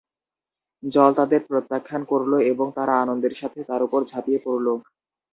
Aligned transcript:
জল 0.83 1.11
তাদের 1.13 1.41
প্রত্যাখ্যান 1.49 2.01
করল 2.11 2.31
এবং 2.51 2.67
তারা 2.77 2.93
আনন্দের 3.03 3.33
সাথে 3.35 3.59
তার 3.69 3.81
উপর 3.87 3.99
ঝাঁপিয়ে 4.05 4.39
পড়ল। 4.45 4.67